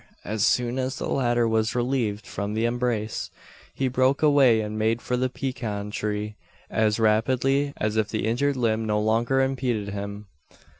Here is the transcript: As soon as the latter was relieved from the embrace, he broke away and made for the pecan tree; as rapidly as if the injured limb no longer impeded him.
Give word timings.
As 0.25 0.43
soon 0.43 0.79
as 0.79 0.95
the 0.95 1.07
latter 1.07 1.47
was 1.47 1.75
relieved 1.75 2.25
from 2.25 2.55
the 2.55 2.65
embrace, 2.65 3.29
he 3.71 3.87
broke 3.87 4.23
away 4.23 4.59
and 4.61 4.75
made 4.75 4.99
for 4.99 5.15
the 5.15 5.29
pecan 5.29 5.91
tree; 5.91 6.33
as 6.71 6.99
rapidly 6.99 7.71
as 7.77 7.97
if 7.97 8.09
the 8.09 8.25
injured 8.25 8.57
limb 8.57 8.83
no 8.83 8.99
longer 8.99 9.39
impeded 9.41 9.89
him. 9.93 10.25